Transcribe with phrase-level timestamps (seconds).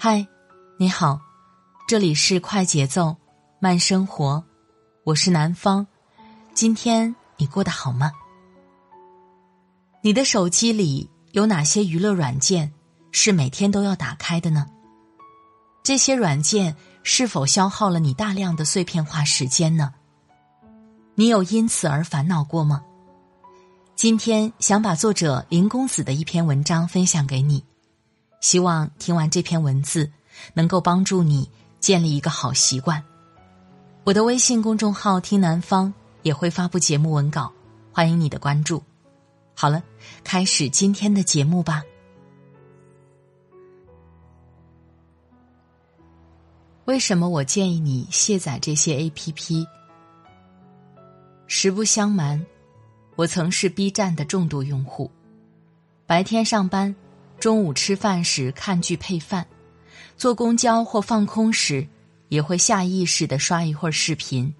[0.00, 0.24] 嗨，
[0.76, 1.20] 你好，
[1.88, 3.16] 这里是快节奏
[3.58, 4.44] 慢生活，
[5.02, 5.84] 我是南方。
[6.54, 8.12] 今天你过得好吗？
[10.00, 12.72] 你的手机里有哪些娱乐软件
[13.10, 14.68] 是每天都要打开的呢？
[15.82, 19.92] 这些软件是否消耗了你大量的碎片化时间呢？
[21.16, 22.84] 你有因此而烦恼过吗？
[23.96, 27.64] 今天想把作者林公子的一篇文章分享给你。
[28.40, 30.10] 希望听完这篇文字，
[30.54, 31.50] 能够帮助你
[31.80, 33.02] 建立一个好习惯。
[34.04, 37.52] 我的微信公众号“听南方”也会发布节目文稿，
[37.92, 38.82] 欢迎你的关注。
[39.54, 39.82] 好了，
[40.24, 41.82] 开始今天的节目吧。
[46.84, 49.66] 为什么我建议你卸载这些 APP？
[51.46, 52.46] 实不相瞒，
[53.16, 55.10] 我曾是 B 站的重度用户，
[56.06, 56.94] 白天上班。
[57.40, 59.46] 中午吃饭时看剧配饭，
[60.16, 61.86] 坐公交或放空时
[62.28, 64.52] 也会下意识的刷一会儿视频。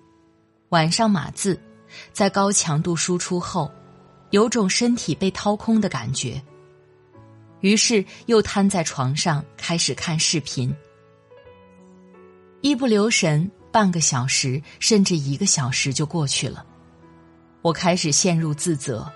[0.69, 1.61] 晚上码字，
[2.13, 3.71] 在高强度输出后，
[4.31, 6.41] 有种身体被掏空的感觉。
[7.61, 10.73] 于是又瘫在床上开始看视频，
[12.61, 16.65] 一不留神，半个小时甚至一个小时就过去了。
[17.61, 19.11] 我开始陷入自责：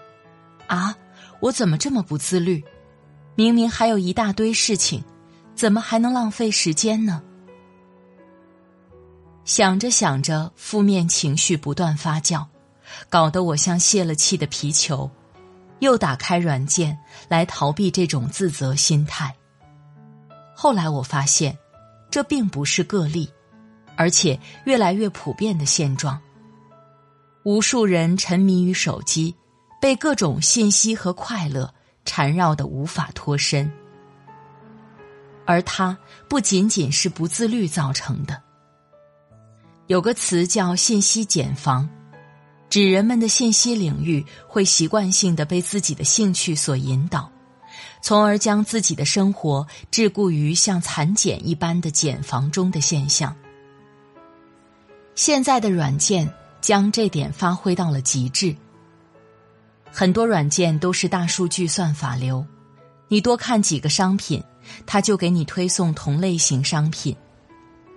[0.66, 0.92] 啊，
[1.38, 2.64] 我怎么这么不自律？
[3.34, 5.02] 明明还有一大堆事情，
[5.54, 7.22] 怎么还能浪费时间呢？
[9.44, 12.46] 想着想着，负面情绪不断发酵，
[13.08, 15.10] 搞得我像泄了气的皮球，
[15.80, 16.96] 又打开软件
[17.28, 19.34] 来逃避这种自责心态。
[20.54, 21.58] 后来我发现，
[22.10, 23.28] 这并不是个例，
[23.96, 26.20] 而且越来越普遍的现状。
[27.44, 29.34] 无数人沉迷于手机，
[29.80, 31.72] 被各种信息和快乐。
[32.04, 33.70] 缠绕的无法脱身，
[35.46, 35.96] 而它
[36.28, 38.42] 不仅仅是不自律造成的。
[39.86, 41.88] 有个词叫“信息茧房”，
[42.70, 47.30] 指人们的信息领域会习惯性的被自己的兴趣所引导，
[48.00, 53.36] 从而将自己的生活桎梏于像蚕茧一般的茧房中的现象。
[55.14, 58.56] 现在的软件将这点发挥到了极致。
[59.92, 62.44] 很多软件都是大数据算法流，
[63.08, 64.42] 你多看几个商品，
[64.86, 67.14] 它就给你推送同类型商品；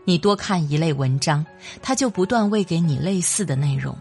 [0.03, 1.45] 你多看一类文章，
[1.81, 3.95] 它就不断喂给你类似的内容；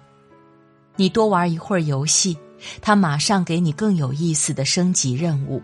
[0.97, 2.37] 你多玩一会儿游戏，
[2.83, 5.63] 它马上给你更有意思的升级任务，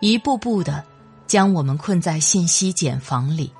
[0.00, 0.84] 一步步的
[1.28, 3.52] 将我们困在信息茧房里。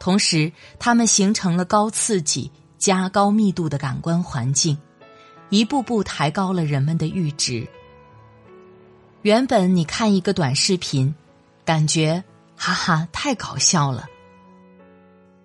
[0.00, 4.76] 同时，它们形成了高刺激加高密度的感官环境。
[5.54, 7.64] 一步步抬高了人们的阈值。
[9.22, 11.14] 原本你看一个短视频，
[11.64, 12.24] 感觉
[12.56, 14.06] 哈哈太搞笑了。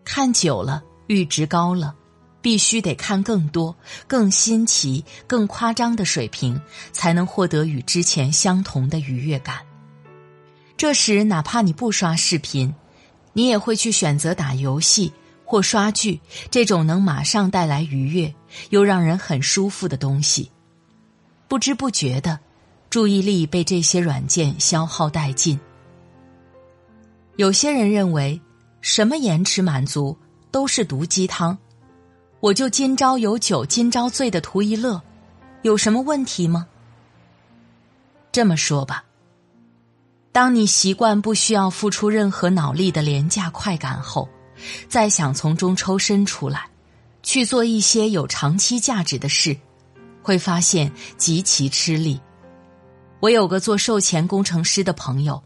[0.03, 1.93] 看久了，阈值高了，
[2.41, 3.75] 必须得看更多、
[4.07, 6.59] 更新奇、更夸张的水平，
[6.91, 9.59] 才能获得与之前相同的愉悦感。
[10.75, 12.73] 这时，哪怕你不刷视频，
[13.33, 15.13] 你也会去选择打游戏。
[15.49, 16.21] 或刷剧
[16.51, 18.31] 这种能马上带来愉悦
[18.69, 20.51] 又让人很舒服的东西，
[21.47, 22.39] 不知不觉的，
[22.91, 25.59] 注意力被这些软件消耗殆尽。
[27.35, 28.39] 有些人认为，
[28.81, 30.15] 什么延迟满足
[30.51, 31.57] 都是毒鸡汤，
[32.41, 35.01] 我就今朝有酒今朝醉的图一乐，
[35.63, 36.67] 有什么问题吗？
[38.31, 39.03] 这么说吧，
[40.31, 44.29] 当你习惯不需要付出任何脑力的廉价快感后。
[44.87, 46.67] 再想从中抽身出来，
[47.23, 49.57] 去做一些有长期价值的事，
[50.21, 52.19] 会发现极其吃力。
[53.19, 55.43] 我有个做售前工程师的朋友，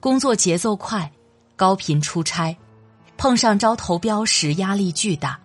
[0.00, 1.10] 工作节奏快，
[1.56, 2.56] 高频出差，
[3.16, 5.38] 碰上招投标时压力巨大，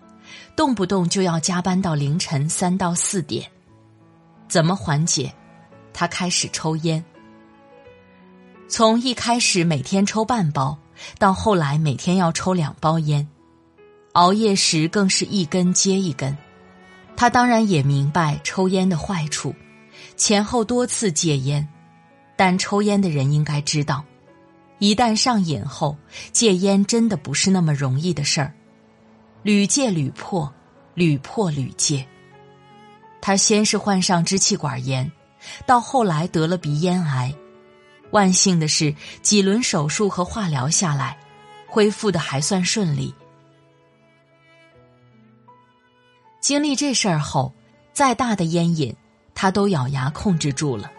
[0.56, 3.50] 动不动就要加班到凌晨三到四点。
[4.48, 5.34] 怎么缓解？
[5.94, 7.04] 他开始抽烟。
[8.68, 10.78] 从一开始每天抽半包。
[11.18, 13.28] 到后来，每天要抽两包烟，
[14.14, 16.38] 熬夜时更是一根接一根。
[17.16, 19.54] 他当然也明白抽烟的坏处，
[20.16, 21.68] 前后多次戒烟，
[22.36, 24.04] 但抽烟的人应该知道，
[24.80, 25.96] 一旦上瘾后，
[26.32, 28.54] 戒烟真的不是那么容易的事儿，
[29.44, 30.52] 屡戒屡破，
[30.96, 32.06] 屡破屡戒。
[33.22, 35.12] 他先是患上支气管炎，
[35.68, 37.32] 到后来得了鼻咽癌。
[38.12, 41.18] 万幸的是，几轮手术和化疗下来，
[41.68, 43.14] 恢复的还算顺利。
[46.40, 47.54] 经历这事儿后，
[47.94, 48.96] 再大的烟瘾，
[49.34, 50.92] 他都咬牙控制住了。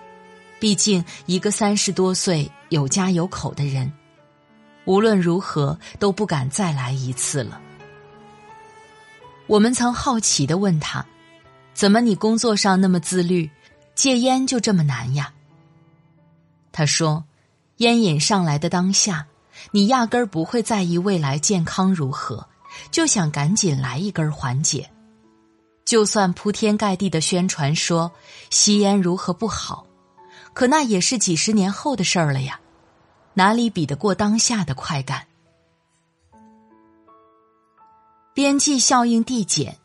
[0.58, 3.92] 毕竟，一个三十多岁有家有口的人，
[4.84, 7.60] 无论如何都不敢再来一次了。
[9.48, 11.04] 我们曾好奇的问他
[11.74, 13.50] ：“怎么你工作上那么自律，
[13.94, 15.34] 戒烟就这么难呀？”
[16.72, 17.22] 他说
[17.76, 19.26] ：“烟瘾上来的当下，
[19.70, 22.48] 你压根儿不会在意未来健康如何，
[22.90, 24.90] 就想赶紧来一根缓解。
[25.84, 28.10] 就算铺天盖地的宣传说
[28.48, 29.86] 吸烟如何不好，
[30.54, 32.58] 可那也是几十年后的事儿了呀，
[33.34, 35.26] 哪里比得过当下的快感？
[38.32, 39.76] 边际效应递减，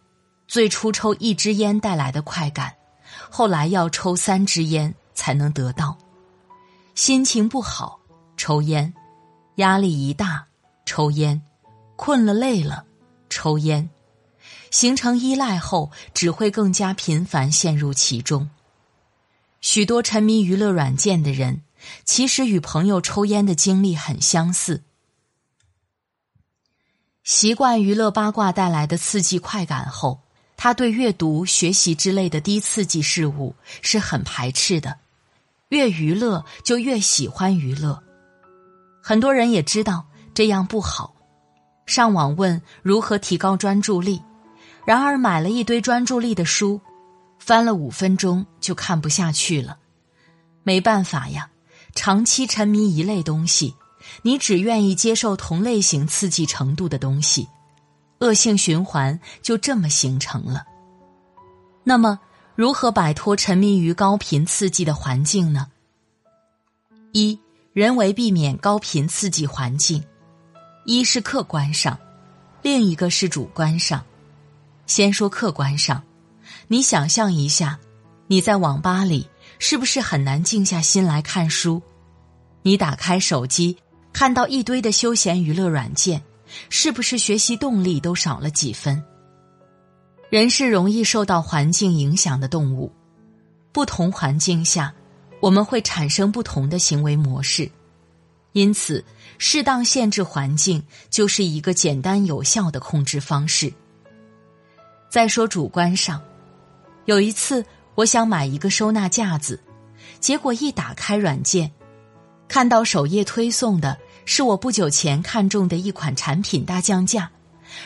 [0.48, 2.74] 最初抽一支烟带来的快感，
[3.30, 5.98] 后来要抽三支烟才能得到。”
[6.98, 8.00] 心情不好，
[8.38, 8.92] 抽烟；
[9.58, 10.48] 压力一大，
[10.84, 11.40] 抽烟；
[11.96, 12.86] 困了累了，
[13.30, 13.88] 抽烟。
[14.72, 18.50] 形成依赖后，只会更加频繁陷入其中。
[19.62, 21.62] 许多沉迷娱乐软件的人，
[22.04, 24.82] 其实与朋友抽烟的经历很相似。
[27.24, 30.22] 习惯娱乐八卦带来的刺激快感后，
[30.58, 33.54] 他对阅读、学习之类的低刺激事物
[33.84, 34.98] 是很排斥的。
[35.70, 38.02] 越娱乐就越喜欢娱乐，
[39.04, 41.14] 很多人也知道这样不好，
[41.86, 44.22] 上网问如何提高专注力，
[44.86, 46.80] 然而买了一堆专注力的书，
[47.38, 49.78] 翻了五分钟就看不下去了。
[50.64, 51.50] 没办法呀，
[51.94, 53.76] 长期沉迷一类东西，
[54.22, 57.46] 你只愿意接受同类型刺激程度的东西，
[58.20, 60.64] 恶性循环就这么形成了。
[61.84, 62.18] 那么。
[62.58, 65.68] 如何摆脱沉迷于高频刺激的环境呢？
[67.12, 67.40] 一，
[67.72, 70.04] 人为避免高频刺激环境，
[70.84, 72.00] 一是客观上，
[72.64, 74.04] 另一个是主观上。
[74.88, 76.02] 先说客观上，
[76.68, 77.78] 你想象一下，
[78.26, 79.30] 你在网吧里
[79.60, 81.80] 是不是很难静下心来看书？
[82.64, 83.78] 你打开手机，
[84.12, 86.24] 看到一堆的休闲娱乐软件，
[86.72, 89.04] 是不是学习动力都少了几分？
[90.30, 92.92] 人是容易受到环境影响的动物，
[93.72, 94.94] 不同环境下，
[95.40, 97.70] 我们会产生不同的行为模式。
[98.52, 99.04] 因此，
[99.38, 103.72] 适当限制环境就是一个简单有效的控制方式。
[105.10, 106.22] 再说主观上，
[107.06, 107.64] 有一次
[107.96, 109.58] 我想买一个收纳架子，
[110.20, 111.72] 结果一打开软件，
[112.50, 117.32] 看到首页推送的是我不久前看中的一款产品大降价，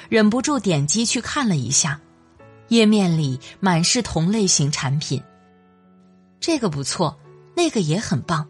[0.09, 2.01] 忍不住点击去看了一下。
[2.71, 5.21] 页面里满是同类型产品，
[6.39, 7.19] 这个不错，
[7.53, 8.47] 那个也很棒。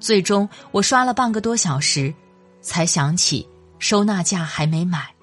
[0.00, 2.14] 最终我刷了半个多小时，
[2.62, 3.46] 才想起
[3.78, 5.14] 收纳架还没买。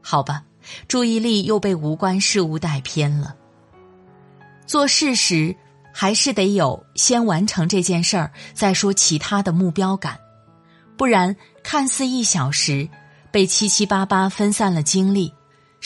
[0.00, 0.44] 好吧，
[0.86, 3.34] 注意力又被无关事物带偏了。
[4.64, 5.56] 做事时
[5.92, 10.16] 还是得有先完成这件事儿再说其他的目标感，
[10.96, 11.34] 不然
[11.64, 12.88] 看似一小时，
[13.32, 15.32] 被七七八八分散了精力。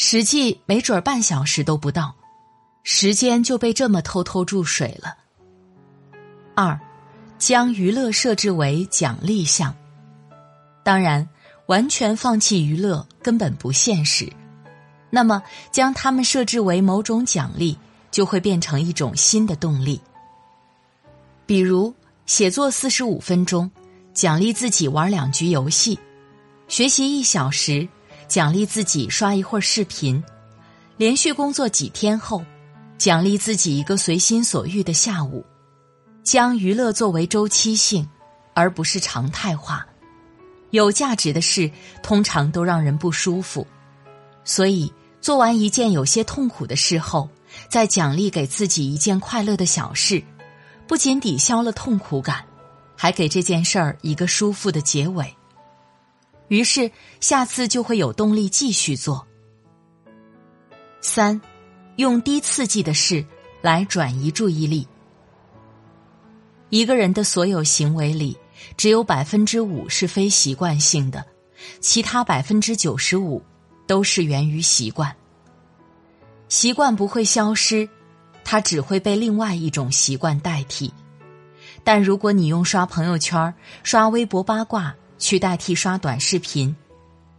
[0.03, 2.15] 实际没准半小时都不到，
[2.85, 5.15] 时间就被这么偷偷注水了。
[6.55, 6.81] 二，
[7.39, 9.77] 将娱乐设置为奖励项。
[10.83, 11.29] 当然，
[11.67, 14.27] 完全放弃娱乐根本不现实。
[15.11, 17.77] 那么，将它们设置为某种奖励，
[18.11, 20.01] 就会变成一种新的动力。
[21.45, 23.71] 比如，写作四十五分钟，
[24.15, 25.95] 奖励自己玩两局游戏；
[26.69, 27.87] 学习一小时。
[28.31, 30.23] 奖励自己刷一会儿视频，
[30.97, 32.45] 连续工作几天后，
[32.97, 35.45] 奖励自己一个随心所欲的下午，
[36.23, 38.09] 将娱乐作为周期性，
[38.55, 39.85] 而不是常态化。
[40.71, 41.69] 有价值的事
[42.05, 43.67] 通常都让人不舒服，
[44.45, 47.29] 所以做完一件有些痛苦的事后，
[47.69, 50.23] 再奖励给自己一件快乐的小事，
[50.87, 52.45] 不仅抵消了痛苦感，
[52.95, 55.37] 还给这件事儿一个舒服的结尾。
[56.51, 56.91] 于是，
[57.21, 59.25] 下次就会有动力继续做。
[61.01, 61.41] 三，
[61.95, 63.25] 用低刺激的事
[63.63, 64.87] 来转移注意力。
[66.69, 68.37] 一个人的所有行为里，
[68.77, 71.25] 只有百分之五是非习惯性的，
[71.81, 73.41] 其他百分之九十五
[73.87, 75.15] 都是源于习惯。
[76.49, 77.89] 习惯不会消失，
[78.43, 80.93] 它只会被另外一种习惯代替。
[81.85, 83.55] 但如果你用刷朋友圈、
[83.85, 86.75] 刷微博八卦去代替刷短视频，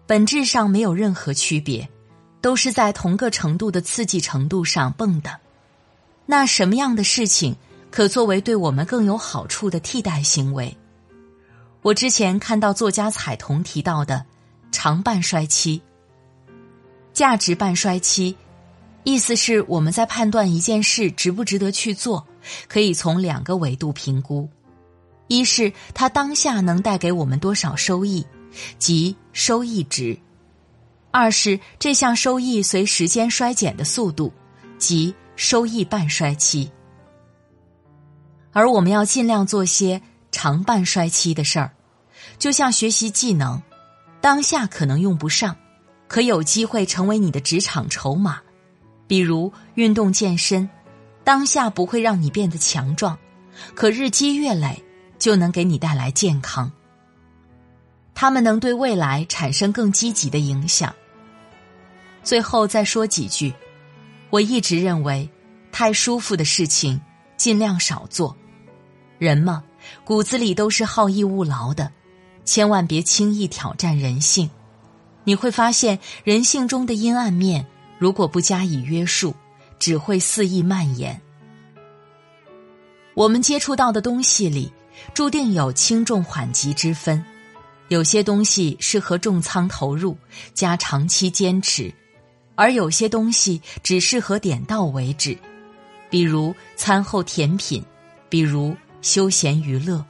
[0.07, 1.89] 本质上没有任何区别，
[2.39, 5.37] 都是在同个程度的刺激程度上蹦的。
[6.25, 7.53] 那什么样的事情
[7.89, 10.77] 可作为对我们更有好处的替代行为？
[11.81, 14.23] 我之前看到作家彩童提到的
[14.71, 15.81] 长半衰期、
[17.11, 18.37] 价值半衰期，
[19.03, 22.27] 意思是我们在判断一件事值不值得去做，
[22.67, 24.47] 可以从两个维度评估：
[25.31, 28.27] 一是它当下能带给我们多少收益，
[28.77, 30.19] 即收益值；
[31.09, 34.33] 二是这项收益随时间衰减的速度，
[34.77, 36.69] 即收益半衰期。
[38.51, 40.01] 而我们要尽量做些。
[40.33, 41.71] 长半衰期的事儿，
[42.39, 43.61] 就像学习技能，
[44.21, 45.53] 当下可能用不上，
[46.07, 48.39] 可有机会成为你的职场筹码。
[49.07, 50.69] 比如运动健身，
[51.25, 53.19] 当下不会让你变得强壮，
[53.75, 54.81] 可日积月累
[55.21, 56.69] 就能给你带来健康。
[58.15, 60.93] 他们能对未来产生更积极的影响。
[62.23, 63.53] 最后再说几句，
[64.31, 65.29] 我一直认为，
[65.71, 66.99] 太舒服的事情
[67.37, 68.35] 尽量少做。
[69.19, 69.63] 人嘛。
[70.03, 71.91] 骨子里都是好逸恶劳的，
[72.45, 74.47] 千万别轻易挑战人性。
[75.23, 77.65] 你会发现，人性中的阴暗面，
[77.97, 79.35] 如果不加以约束，
[79.79, 81.19] 只会肆意蔓延。
[83.15, 84.71] 我们接触到的东西里，
[85.13, 87.23] 注定有轻重缓急之分。
[87.89, 90.17] 有些东西适合重仓投入，
[90.53, 91.93] 加长期坚持；
[92.55, 95.37] 而有些东西只适合点到为止，
[96.09, 97.83] 比如餐后甜品，
[98.29, 98.75] 比如。
[99.01, 100.05] 休闲娱乐，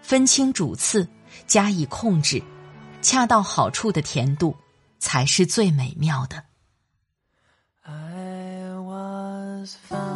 [0.00, 1.06] 分清主次，
[1.46, 2.42] 加以控制，
[3.02, 4.56] 恰到好处的甜度，
[4.98, 6.42] 才是最美妙的。
[7.82, 10.15] I was fine.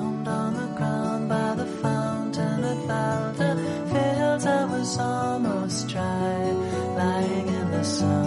[7.83, 8.20] 好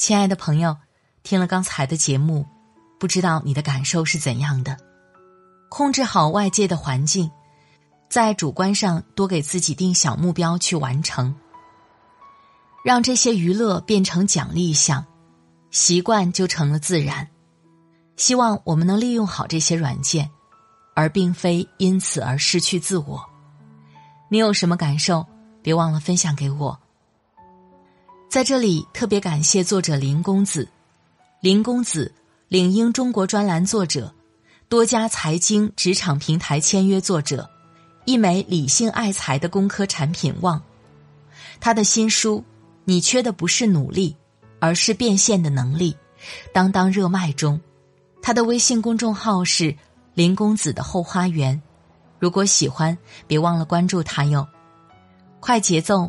[0.00, 0.78] 亲爱的朋友，
[1.22, 2.46] 听了刚才的节目，
[2.98, 4.78] 不知道你的感受是怎样的？
[5.68, 7.30] 控制好外界的环境，
[8.08, 11.34] 在主观上多给自己定小目标去完成，
[12.82, 15.04] 让这些娱乐变成奖励项，
[15.70, 17.28] 习惯就成了自然。
[18.16, 20.30] 希望我们能利用好这些软件，
[20.94, 23.22] 而并非因此而失去自我。
[24.30, 25.26] 你有什么感受？
[25.60, 26.80] 别忘了分享给我。
[28.30, 30.68] 在这里特别感谢作者林公子，
[31.40, 32.14] 林公子
[32.46, 34.14] 领英中国专栏作者，
[34.68, 37.50] 多家财经职场平台签约作者，
[38.04, 40.62] 一枚理性爱财的工科产品旺。
[41.58, 42.38] 他的新书
[42.84, 44.14] 《你缺的不是努力，
[44.60, 45.92] 而是变现的能力》，
[46.54, 47.60] 当当热卖中。
[48.22, 49.74] 他的微信公众号是
[50.14, 51.60] 林公子的后花园，
[52.20, 52.96] 如果喜欢，
[53.26, 54.46] 别忘了关注他哟。
[55.40, 56.08] 快节奏。